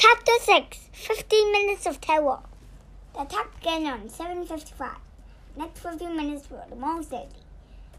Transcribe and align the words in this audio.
Chapter 0.00 0.30
6 0.42 0.90
15 0.92 1.50
Minutes 1.50 1.84
of 1.84 2.00
Terror. 2.00 2.38
The 3.14 3.22
attack 3.22 3.58
began 3.58 3.84
on 3.84 4.08
7.55. 4.08 4.94
Next 5.56 5.80
15 5.80 6.16
minutes 6.16 6.48
were 6.48 6.62
the 6.70 6.76
most 6.76 7.10
deadly. 7.10 7.42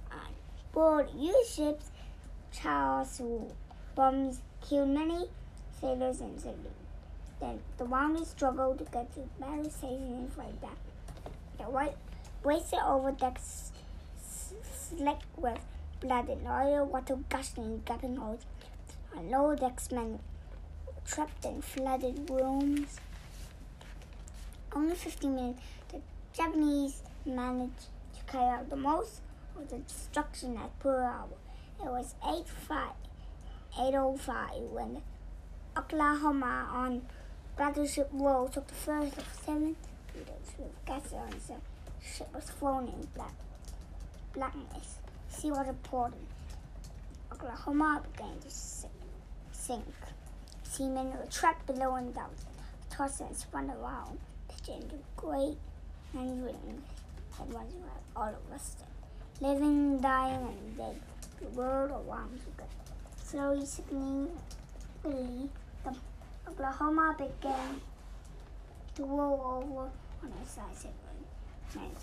On 0.09 0.31
board 0.71 1.09
U.S. 1.13 1.55
ships, 1.55 1.91
Charles 2.53 3.21
bombs 3.95 4.39
killed 4.61 4.87
many 4.87 5.27
sailors 5.81 6.21
and 6.21 6.39
civilians. 6.39 6.67
Then 7.41 7.59
the 7.77 7.83
Wounded 7.83 8.27
struggled 8.27 8.77
to 8.77 8.85
get 8.85 9.13
to 9.15 9.19
the 9.19 9.27
battle 9.37 9.69
station 9.69 10.13
and 10.19 10.31
fight 10.31 10.61
back. 10.61 10.77
The 11.57 11.65
white 11.65 11.97
wasted 12.45 12.79
over 12.79 13.11
decks 13.11 13.73
slick 14.23 15.19
with 15.35 15.59
blood 15.99 16.29
and 16.29 16.47
oil, 16.47 16.85
water 16.85 17.19
gushing 17.27 17.65
in 17.65 17.81
gaping 17.83 18.15
holes. 18.15 18.45
On 19.13 19.29
lower 19.29 19.57
decks, 19.57 19.91
men 19.91 20.19
trapped 21.09 21.45
in 21.45 21.61
flooded 21.61 22.29
rooms. 22.29 22.99
Only 24.71 24.95
15 24.95 25.35
minutes, 25.35 25.61
the 25.89 25.99
Japanese 26.33 27.01
managed 27.25 27.87
to 28.15 28.23
carry 28.31 28.49
out 28.49 28.69
the 28.69 28.75
most 28.75 29.21
of 29.57 29.67
the 29.69 29.79
destruction 29.79 30.57
at 30.57 30.77
Pearl 30.79 31.07
Harbor. 31.07 31.33
It 31.81 31.89
was 31.89 32.13
8.05 32.23 34.69
when 34.69 34.93
the 34.93 35.01
Oklahoma 35.77 36.69
on 36.71 37.07
Battleship 37.57 38.09
Row 38.13 38.47
took 38.47 38.67
the 38.67 38.75
first 38.75 39.17
of 39.17 39.25
seven 39.43 39.75
torpedoes 40.13 40.53
with 40.59 40.85
gas 40.85 41.11
on 41.13 41.29
the 41.29 41.55
ship 42.05 42.27
was 42.33 42.45
thrown 42.45 42.87
in 42.87 43.07
black 43.15 43.33
blackness. 44.33 44.99
Seawater 45.29 45.75
was 45.89 46.13
in. 46.13 46.27
Oklahoma 47.31 48.01
began 48.11 48.39
to 48.39 48.49
sink 49.51 49.85
seamen 50.69 51.11
were 51.11 51.25
trapped 51.31 51.65
below 51.65 51.95
and 51.95 52.13
down, 52.13 52.29
tossed 52.89 53.21
and 53.21 53.35
spun 53.35 53.71
around, 53.71 54.19
pitching 54.47 54.83
into 54.83 54.95
great 55.17 55.57
and 56.13 56.45
rings 56.45 56.83
had 57.37 57.53
once 57.53 57.73
all 58.15 58.27
of 58.27 58.53
us 58.53 58.75
living, 59.41 59.99
dying, 59.99 60.47
and 60.47 60.77
dead. 60.77 60.99
The 61.39 61.47
world 61.49 61.91
around 61.91 62.33
us 62.33 62.69
slowly 63.23 63.65
sickening. 63.65 64.29
the 65.03 65.47
Oklahoma 66.47 67.15
began 67.17 67.81
to 68.95 69.03
roll 69.03 69.63
over 69.63 69.89
on 70.23 70.33
its 70.41 70.51
side 70.51 70.91
meant 71.75 71.97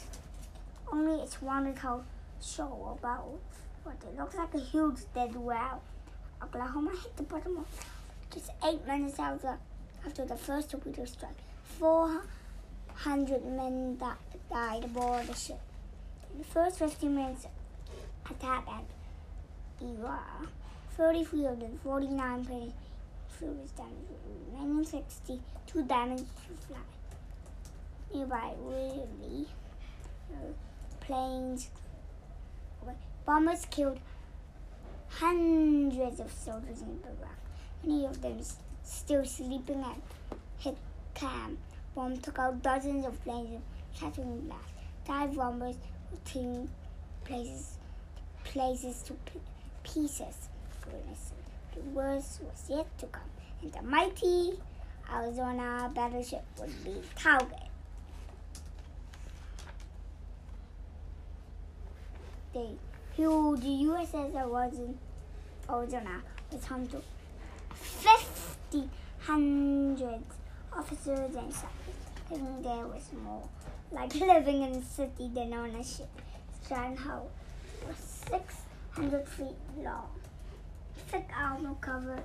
only 0.90 1.22
its 1.22 1.42
wanted 1.42 1.76
hull 1.76 2.04
show 2.40 2.96
about 2.98 3.38
what 3.82 3.96
it 4.02 4.16
looks 4.16 4.36
like 4.36 4.54
a 4.54 4.58
huge 4.58 5.00
dead 5.14 5.34
whale. 5.34 5.82
Oklahoma 6.42 6.90
hit 6.90 7.16
the 7.16 7.22
bottom 7.24 7.58
of 7.58 7.66
just 8.36 8.50
eight 8.66 8.86
minutes 8.86 9.18
after, 9.18 9.56
after 10.04 10.26
the 10.26 10.36
first 10.36 10.70
torpedo 10.70 11.06
strike, 11.06 11.38
400 11.78 13.44
men 13.46 13.96
died 14.50 14.84
aboard 14.84 15.26
the 15.26 15.34
ship. 15.34 15.60
In 16.32 16.40
the 16.40 16.44
first 16.44 16.78
15 16.78 17.14
minutes 17.14 17.46
attack 18.30 18.66
at 18.68 18.84
Ewa, 19.80 20.20
33 20.98 21.46
of 21.46 21.60
the 21.60 21.68
49 21.82 22.44
planes 22.44 22.72
was 23.40 23.70
damaged, 23.70 23.96
remaining 24.52 24.84
62 24.84 25.82
damaged 25.84 26.24
to. 26.68 26.76
Nearby, 28.14 28.52
really, 28.60 29.46
uh, 30.32 30.52
planes, 31.00 31.70
bombers 33.24 33.66
killed 33.70 33.98
hundreds 35.08 36.20
of 36.20 36.30
soldiers 36.30 36.82
in 36.82 37.00
Iraq 37.04 37.45
many 37.84 38.06
of 38.06 38.20
them 38.22 38.40
still 38.82 39.24
sleeping 39.24 39.82
at 39.82 40.00
hit 40.58 40.76
camp. 41.14 41.58
Bomb 41.94 42.18
took 42.18 42.38
out 42.38 42.62
dozens 42.62 43.06
of 43.06 43.22
planes 43.24 43.62
shattering 43.94 44.46
glass. 44.46 44.58
Dive 45.06 45.34
bombers 45.36 45.76
tearing 46.24 46.68
places, 47.24 47.78
places 48.44 49.02
to 49.02 49.14
pieces. 49.82 50.48
Goodness, 50.82 51.32
the 51.74 51.80
worst 51.90 52.40
was 52.42 52.64
yet 52.68 52.98
to 52.98 53.06
come, 53.06 53.30
and 53.62 53.72
the 53.72 53.82
mighty 53.82 54.58
Arizona 55.12 55.90
battleship 55.94 56.44
would 56.58 56.84
be 56.84 57.00
target. 57.16 57.50
The 62.52 62.68
huge 63.14 63.60
USS 63.60 64.34
Arizona 65.68 66.22
was 66.52 66.64
home 66.64 66.86
to 66.88 67.02
fifty 68.76 68.90
hundreds 69.20 70.34
officers 70.72 71.34
and 71.34 71.52
staff. 71.52 71.70
Living 72.30 72.62
there 72.62 72.86
was 72.86 73.08
more 73.22 73.48
like 73.92 74.14
living 74.20 74.62
in 74.62 74.72
a 74.72 74.82
city 74.82 75.30
than 75.32 75.52
on 75.52 75.70
a 75.70 75.84
ship. 75.84 76.08
Strand 76.62 76.98
was 77.86 77.96
six 77.96 78.56
hundred 78.90 79.28
feet 79.28 79.56
long. 79.78 80.10
Thick 81.08 81.28
armor 81.34 81.74
covered 81.80 82.24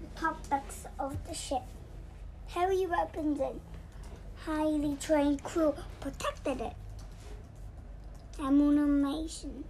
the 0.00 0.20
top 0.20 0.48
decks 0.48 0.86
of 0.98 1.16
the 1.26 1.34
ship. 1.34 1.62
Heavy 2.46 2.86
weapons 2.86 3.40
and 3.40 3.60
highly 4.46 4.96
trained 5.00 5.42
crew 5.42 5.74
protected 6.00 6.60
it. 6.60 6.74
Ammunition 8.40 9.64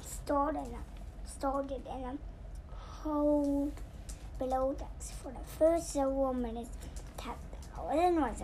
stored 0.00 0.56
in 0.56 0.62
a 0.62 1.28
stored 1.28 1.70
it 1.70 1.86
in 1.86 2.04
a 2.04 2.18
hold 3.02 3.72
below 4.42 4.74
decks 4.76 5.12
for 5.12 5.30
the 5.30 5.44
first 5.56 5.92
several 5.92 6.34
minutes. 6.34 6.70
Captain 7.16 7.60
Alden 7.78 8.20
was 8.20 8.42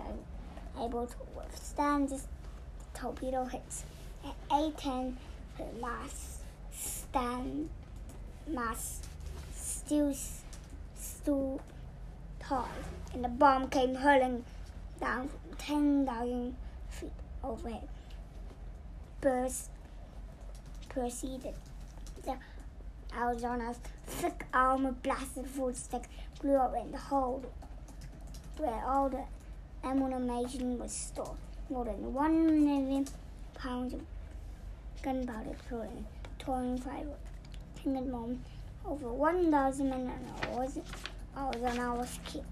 able 0.81 1.07
to 1.07 1.17
withstand 1.37 2.09
the 2.11 2.21
torpedo 2.95 3.45
hits. 3.45 3.85
At 4.25 4.37
8.10, 4.49 5.15
the 5.57 5.65
last 5.81 6.43
stand 6.73 7.69
mast 8.47 9.07
still 9.53 10.15
stood 10.97 11.59
tall, 12.39 12.69
and 13.13 13.25
the 13.25 13.29
bomb 13.29 13.69
came 13.69 13.97
hurling 13.97 14.45
down 15.01 15.29
from 15.29 15.57
10,000 15.59 16.57
feet 16.91 17.11
overhead. 17.43 17.89
Burst 19.21 19.71
proceeded. 20.89 21.55
The 22.25 22.37
Arizona's 23.17 23.79
thick 24.07 24.45
armor 24.53 24.93
blasted 24.93 25.47
footstick 25.47 26.05
blew 26.41 26.55
up 26.55 26.75
in 26.81 26.93
the 26.93 26.99
hold 26.99 27.47
where 28.59 28.85
all 28.85 29.09
the 29.09 29.25
ammunition 29.85 30.79
was 30.79 30.93
stored. 30.93 31.39
More 31.71 31.85
than 31.85 32.13
one 32.13 32.65
million 32.65 33.07
pounds 33.55 33.95
of 33.95 34.01
gunpowder 35.03 35.51
exploded, 35.51 36.05
torn 36.39 36.79
firewood. 36.79 37.17
Tenant 37.83 38.11
mom, 38.11 38.41
over 38.85 39.13
1,000 39.13 39.89
men 39.89 40.01
and 40.01 40.53
I 40.53 40.57
was 40.57 40.79
Arizona 41.37 41.95
was 41.95 42.19
killed. 42.25 42.45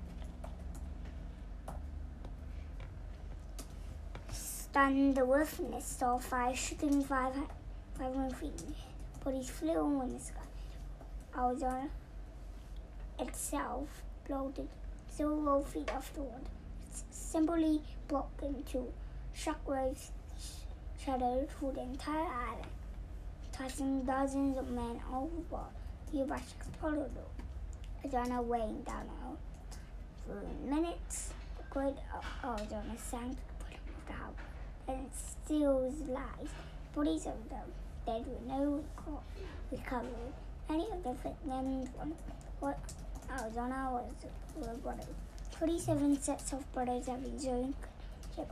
Stunned, 4.31 5.17
the 5.17 5.25
wilderness 5.25 5.87
saw 5.87 6.19
fire 6.19 6.55
shooting 6.55 7.03
500 7.03 8.37
feet. 8.37 8.63
Bodies 9.27 9.51
flew 9.51 10.03
in 10.03 10.13
the 10.15 10.21
sky. 10.21 10.39
Arizona 11.37 11.89
itself 13.19 13.89
floated 14.25 14.69
several 15.11 15.65
feet 15.65 15.91
off 15.91 16.13
the 16.15 16.21
afterward. 16.21 16.43
It's 16.87 17.03
simply 17.11 17.83
broke 18.07 18.31
into 18.41 18.93
shockwaves 19.37 20.11
shattered 21.05 21.51
through 21.51 21.73
the 21.73 21.81
entire 21.81 22.25
island, 22.25 22.71
tossing 23.51 24.05
dozens 24.05 24.59
of 24.59 24.71
men 24.71 25.01
overboard. 25.13 25.75
The 26.13 26.19
U-boat 26.19 26.39
exploded. 26.61 27.11
Arizona 28.05 28.43
weighing 28.43 28.83
down 28.83 29.11
on 29.25 29.37
for 30.25 30.71
minutes. 30.71 31.33
The 31.59 31.65
great 31.71 31.97
Arizona 32.45 32.97
sank 32.97 33.33
to 33.33 33.43
the 33.49 33.65
bottom 33.65 33.81
of 33.89 34.07
the 34.07 34.13
harbor, 34.13 34.43
and 34.87 35.07
it 35.07 35.13
still 35.17 35.93
lies. 36.07 36.51
Bodies 36.95 37.27
of 37.27 37.49
them 37.49 37.73
dead 38.07 38.25
with 38.27 38.47
no 38.47 38.83
recovery. 39.71 40.11
Any 40.71 40.89
of 40.91 41.03
the 41.03 41.11
one 41.11 42.15
what 42.61 42.79
Arizona 43.31 43.91
was 43.93 44.13
were 44.57 44.75
brothers. 44.77 45.07
Twenty-seven 45.57 46.21
sets 46.21 46.53
of 46.53 46.73
brothers 46.73 47.07
have 47.07 47.23
been 47.23 47.39
joined. 47.39 47.75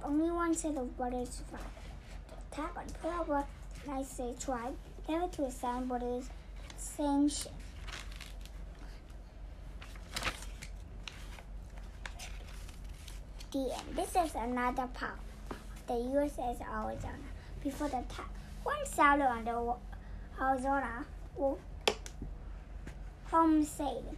Only 0.03 0.31
one 0.31 0.55
set 0.55 0.77
of 0.77 0.97
brothers 0.97 1.29
survived. 1.31 1.65
The 2.29 2.61
attack 2.61 2.77
on 2.77 2.87
Harbor, 3.03 3.45
the 3.85 3.91
United 3.91 4.41
tried 4.41 4.75
never 5.09 5.29
to 5.29 5.45
assign 5.45 5.87
brothers 5.87 6.29
same 6.77 7.29
ship. 7.29 7.53
The 13.53 13.59
end. 13.59 13.95
This 13.95 14.11
is 14.17 14.35
another 14.35 14.89
part 14.95 15.19
of 15.51 15.57
the 15.87 15.95
USS 15.95 16.61
Arizona. 16.61 17.29
Before 17.63 17.89
the 17.89 17.99
attack, 17.99 18.31
one 18.65 19.21
on 19.23 19.45
the 19.45 20.43
Arizona 20.43 21.05
home 23.31 23.65
sailing, 23.65 24.17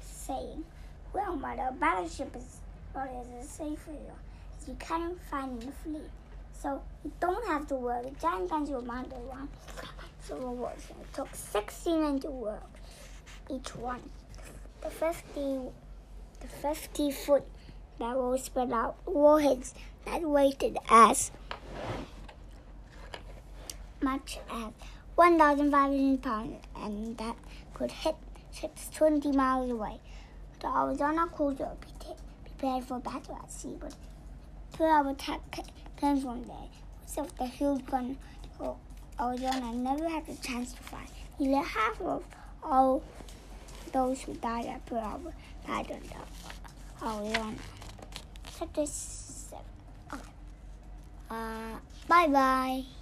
saying, 0.00 0.64
Well, 1.12 1.36
mother, 1.36 1.70
battleship 1.78 2.34
is 2.36 2.60
oh, 2.94 3.00
not 3.00 3.26
as 3.40 3.48
safe 3.48 3.78
for 3.78 3.92
you 3.92 4.12
as 4.60 4.68
you 4.68 4.74
cannot 4.78 5.20
find 5.30 5.62
in 5.62 5.68
the 5.68 5.72
fleet. 5.72 6.10
So 6.52 6.82
you 7.04 7.12
don't 7.20 7.46
have 7.46 7.66
to 7.68 7.76
worry. 7.76 8.12
Giant 8.20 8.50
guns 8.50 8.70
will 8.70 8.82
mount 8.82 9.12
one. 9.12 9.48
So 10.26 10.70
it 11.00 11.14
took 11.14 11.34
16 11.34 12.02
men 12.02 12.20
to 12.20 12.30
work 12.30 12.70
each 13.50 13.74
one. 13.76 14.02
The 14.82 14.90
50, 14.90 15.60
the 16.40 16.46
50 16.46 17.10
foot 17.12 17.44
barrel 17.98 18.36
spread 18.38 18.72
out 18.72 18.96
warheads 19.06 19.74
that 20.04 20.22
weighted 20.22 20.78
as 20.90 21.30
much 24.02 24.38
as 24.50 24.72
1,500 25.14 26.22
pounds 26.22 26.56
and 26.76 27.16
that 27.18 27.36
could 27.74 27.90
hit 27.90 28.16
ships 28.52 28.88
20 28.94 29.32
miles 29.32 29.70
away. 29.70 30.00
The 30.60 30.68
Arizona 30.68 31.26
cruiser 31.26 31.70
prepared 32.44 32.84
for 32.84 32.98
battle 32.98 33.38
at 33.42 33.50
sea, 33.50 33.76
but 33.78 33.94
Pearl 34.72 35.08
attack 35.08 35.40
came 35.96 36.20
from 36.20 36.44
there. 36.44 36.56
Of 37.16 37.36
the 37.36 37.46
huge 37.46 37.84
gun 37.86 38.16
Arizona 39.20 39.72
never 39.72 40.08
had 40.08 40.28
a 40.28 40.34
chance 40.36 40.72
to 40.72 40.82
fight. 40.82 41.10
Nearly 41.38 41.64
half 41.64 42.00
of 42.00 42.22
all 42.62 43.02
those 43.92 44.22
who 44.22 44.34
died 44.34 44.66
at 44.66 44.86
Pearl 44.86 45.00
Harbor 45.00 45.32
died 45.66 45.90
on 45.90 46.00
the 47.00 47.06
Arizona. 47.06 47.56
Chapter 48.58 48.86
7. 48.86 49.64
Okay. 50.12 50.22
Uh, 51.30 51.78
bye 52.06 52.28
bye. 52.28 52.97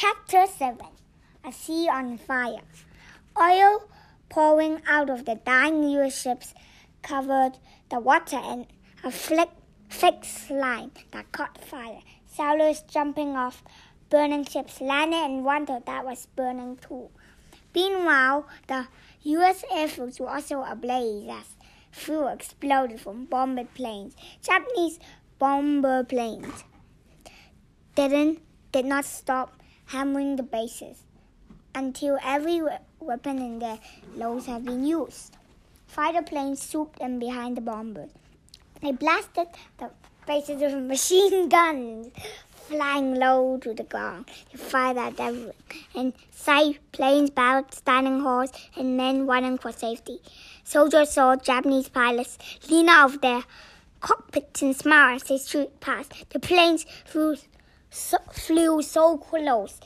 Chapter 0.00 0.46
7 0.46 0.78
A 1.44 1.52
Sea 1.52 1.88
on 1.88 2.18
Fire. 2.18 2.62
Oil 3.36 3.82
pouring 4.28 4.80
out 4.86 5.10
of 5.10 5.24
the 5.24 5.34
dying 5.44 5.82
US 5.88 6.22
ships 6.22 6.54
covered 7.02 7.54
the 7.90 7.98
water 7.98 8.36
and 8.36 8.66
a 9.02 9.10
flick, 9.10 9.50
thick 9.90 10.24
slime 10.24 10.92
that 11.10 11.32
caught 11.32 11.58
fire. 11.58 11.98
Sailors 12.26 12.82
jumping 12.82 13.30
off 13.30 13.64
burning 14.08 14.44
ships 14.44 14.80
landed 14.80 15.16
and 15.16 15.44
wondered 15.44 15.86
that 15.86 16.04
was 16.04 16.26
burning 16.36 16.76
too. 16.76 17.08
Meanwhile, 17.74 18.46
the 18.68 18.86
U.S. 19.22 19.64
Air 19.68 19.88
Force 19.88 20.20
also 20.20 20.62
ablaze 20.62 21.28
as 21.28 21.56
fuel 21.90 22.28
exploded 22.28 23.00
from 23.00 23.24
bombed 23.24 23.74
planes. 23.74 24.14
Japanese 24.42 25.00
bomber 25.40 26.04
planes 26.04 26.62
didn't 27.96 28.38
did 28.70 28.84
not 28.84 29.04
stop 29.04 29.57
hammering 29.88 30.36
the 30.36 30.42
bases 30.42 31.02
until 31.74 32.18
every 32.22 32.60
weapon 33.00 33.38
in 33.38 33.58
their 33.58 33.78
loads 34.14 34.46
had 34.46 34.64
been 34.64 34.84
used. 34.84 35.36
Fighter 35.86 36.22
planes 36.22 36.62
swooped 36.62 37.00
in 37.00 37.18
behind 37.18 37.56
the 37.56 37.60
bombers. 37.62 38.10
They 38.82 38.92
blasted 38.92 39.48
the 39.78 39.90
bases 40.26 40.60
with 40.60 40.74
machine 40.94 41.48
guns, 41.48 42.08
flying 42.52 43.14
low 43.14 43.56
to 43.62 43.72
the 43.72 43.82
ground. 43.82 44.26
They 44.52 44.58
fired 44.58 44.98
at 44.98 45.18
everyone, 45.18 45.54
and 45.94 46.12
side 46.30 46.78
planes, 46.92 47.30
barracks, 47.30 47.80
dining 47.80 48.20
halls, 48.20 48.52
and 48.76 48.96
men 48.98 49.26
running 49.26 49.56
for 49.56 49.72
safety. 49.72 50.20
Soldiers 50.64 51.12
saw 51.12 51.36
Japanese 51.36 51.88
pilots 51.88 52.36
lean 52.68 52.90
out 52.90 53.14
of 53.14 53.20
their 53.22 53.44
cockpits 54.00 54.60
and 54.60 54.76
smile 54.76 55.16
as 55.16 55.22
they 55.22 55.38
streaked 55.38 55.80
past. 55.80 56.12
The 56.28 56.38
planes 56.38 56.84
flew 57.06 57.36
so, 57.90 58.18
flew 58.32 58.82
so 58.82 59.18
close. 59.18 59.80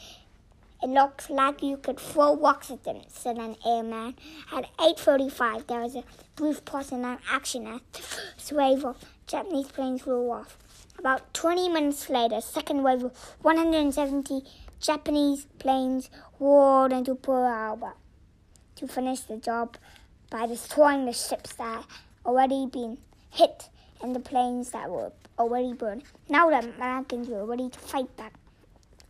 It 0.82 0.88
looked 0.88 1.30
like 1.30 1.62
you 1.62 1.76
could 1.76 2.00
throw 2.00 2.36
rocks 2.36 2.70
at 2.70 2.82
them, 2.82 3.02
said 3.06 3.38
an 3.38 3.56
airman. 3.64 4.16
At 4.52 4.76
8.45, 4.78 5.66
there 5.68 5.80
was 5.80 5.94
a 5.94 6.04
brief 6.34 6.64
pause 6.64 6.90
in 6.90 7.04
an 7.04 7.18
action 7.30 7.66
as 7.68 8.48
the 8.48 8.54
wave 8.56 8.84
of 8.84 8.96
Japanese 9.28 9.68
planes 9.68 10.02
flew 10.02 10.30
off. 10.30 10.58
About 10.98 11.32
20 11.34 11.68
minutes 11.68 12.10
later, 12.10 12.40
second 12.40 12.82
wave 12.82 13.04
of 13.04 13.12
170 13.42 14.42
Japanese 14.80 15.46
planes 15.60 16.10
roared 16.40 16.92
into 16.92 17.14
Pearl 17.14 17.46
Harbor 17.46 17.92
to 18.74 18.88
finish 18.88 19.20
the 19.20 19.36
job 19.36 19.76
by 20.30 20.46
destroying 20.46 21.06
the 21.06 21.12
ships 21.12 21.54
that 21.54 21.76
had 21.76 21.84
already 22.26 22.66
been 22.66 22.98
hit 23.30 23.68
and 24.02 24.14
the 24.14 24.20
planes 24.20 24.70
that 24.70 24.90
were 24.90 25.12
already 25.38 25.72
burned. 25.72 26.02
Now 26.28 26.50
the 26.50 26.58
Americans 26.58 27.28
were 27.28 27.44
ready 27.44 27.68
to 27.68 27.78
fight 27.78 28.14
back. 28.16 28.34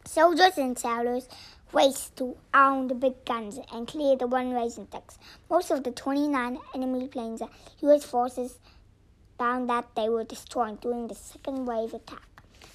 Soldiers 0.05 0.59
and 0.59 0.79
sailors 0.79 1.29
raced 1.73 2.17
to 2.17 2.37
arm 2.53 2.89
the 2.89 2.95
big 2.95 3.25
guns 3.25 3.59
and 3.73 3.89
clear 3.89 4.17
the 4.17 4.27
runways 4.27 4.77
and 4.77 4.91
decks. 4.91 5.19
Most 5.49 5.71
of 5.71 5.85
the 5.85 5.91
29 5.91 6.59
enemy 6.75 7.09
planes 7.09 7.41
that 7.41 7.51
U.S. 7.81 8.05
forces 8.05 8.59
found 9.39 9.71
that 9.71 9.87
they 9.97 10.09
were 10.09 10.25
destroyed 10.25 10.81
during 10.81 11.09
the 11.09 11.15
second 11.15 11.67
wave 11.67 11.95
attack. 11.95 12.27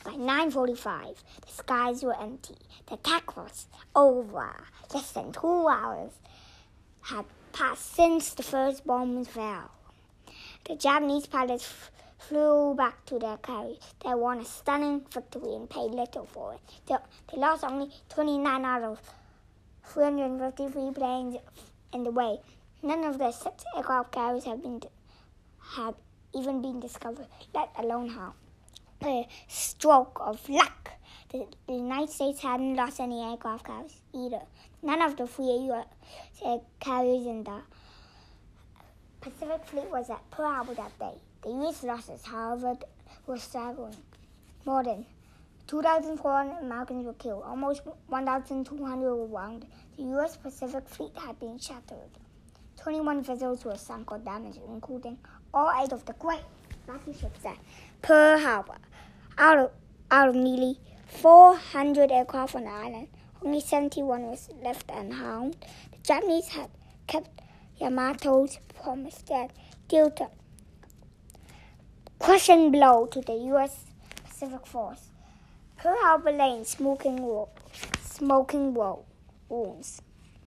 By 0.04 0.14
9.45, 0.14 1.16
the 1.46 1.52
skies 1.52 2.04
were 2.04 2.20
empty. 2.20 2.56
The 2.88 2.96
attack 2.96 3.36
was 3.36 3.68
over. 3.96 4.64
Less 4.94 5.12
than 5.12 5.32
two 5.32 5.68
hours 5.68 6.14
had 7.02 7.26
passed 7.52 7.94
since 7.94 8.34
the 8.34 8.44
first 8.44 8.86
bombs 8.86 9.28
fell. 9.28 9.72
The 10.66 10.76
Japanese 10.76 11.28
pilots 11.28 11.92
flew 12.18 12.76
back 12.76 13.06
to 13.06 13.20
their 13.20 13.38
carriers. 13.38 13.80
They 14.04 14.14
won 14.14 14.40
a 14.40 14.46
stunning 14.46 15.06
victory 15.12 15.56
and 15.56 15.70
paid 15.70 15.92
little 15.92 16.26
for 16.26 16.54
it. 16.56 16.62
They, 16.88 16.96
they 17.32 17.40
lost 17.40 17.64
only 17.64 17.92
29 18.10 18.66
out 18.66 18.84
of 18.84 19.00
353 19.86 20.92
planes 20.92 21.38
in 21.94 22.04
the 22.04 22.12
way. 22.12 22.40
None 22.84 23.04
of 23.04 23.18
the 23.18 23.32
six 23.32 23.64
aircraft 23.76 24.12
carriers 24.12 24.46
have 24.46 24.62
been 24.62 24.82
have 25.76 25.96
even 26.34 26.62
been 26.62 26.80
discovered, 26.80 27.28
let 27.54 27.70
alone 27.78 28.10
how. 28.10 28.34
A 29.04 29.28
stroke 29.48 30.18
of 30.22 30.48
luck. 30.50 30.92
The, 31.30 31.46
the 31.68 31.74
United 31.74 32.10
States 32.10 32.42
hadn't 32.42 32.76
lost 32.76 33.00
any 33.00 33.22
aircraft 33.22 33.66
carriers 33.66 34.00
either. 34.14 34.42
None 34.82 35.02
of 35.02 35.18
the 35.18 35.28
three 35.28 35.46
U.S. 35.46 35.88
Uh, 36.44 36.58
carriers 36.80 37.26
in 37.26 37.44
the 37.44 37.62
Pacific 39.22 39.66
Fleet 39.66 39.90
was 39.90 40.10
at 40.10 40.30
Pearl 40.32 40.52
Harbor 40.52 40.74
that 40.76 40.98
day. 41.00 41.16
The 41.44 41.50
U.S. 41.50 41.84
losses, 41.84 42.26
however, 42.26 42.76
were 43.26 43.38
staggering. 43.38 43.96
More 44.66 44.84
than 44.84 45.06
2,400 45.68 46.60
Americans 46.62 47.06
were 47.06 47.14
killed. 47.14 47.44
Almost 47.46 47.82
1,200 48.08 49.16
were 49.16 49.26
wounded. 49.26 49.70
The 49.98 50.04
U.S. 50.04 50.38
Pacific 50.38 50.88
Fleet 50.88 51.12
had 51.18 51.40
been 51.40 51.60
shattered. 51.60 52.10
21 52.78 53.24
vessels 53.24 53.66
were 53.66 53.78
sunk 53.78 54.12
or 54.12 54.20
damaged, 54.20 54.60
including 54.68 55.18
all 55.54 55.72
eight 55.84 55.92
of 55.92 56.06
the 56.06 56.14
great 56.14 56.42
battleships 56.86 57.46
at 57.46 57.58
Pearl 58.02 58.40
Harbor. 58.40 58.78
Out 59.38 59.58
of, 59.58 59.72
out 60.10 60.30
of 60.30 60.36
nearly 60.36 60.80
400 61.08 62.12
aircraft 62.12 62.56
on 62.56 62.64
the 62.64 62.70
island, 62.70 63.08
only 63.44 63.60
71 63.62 64.24
was 64.24 64.50
left 64.64 64.90
unharmed. 64.92 65.58
The 65.92 65.98
Japanese 66.04 66.48
had 66.48 66.70
kept 67.08 67.42
Yamamoto's 67.80 68.60
promise 68.82 69.22
that 69.28 69.52
dealt 69.88 70.20
a 70.20 70.30
crushing 72.20 72.72
blow 72.72 73.06
to 73.08 73.22
the 73.22 73.34
U.S. 73.52 73.86
Pacific 74.28 74.66
Force. 74.66 75.10
Harbor 75.78 76.32
lay 76.32 76.58
in 76.58 76.66
smoking, 76.66 77.18
wo- 77.22 77.50
smoking 78.02 78.74
wo- 78.74 79.06
wounds. 79.50 80.02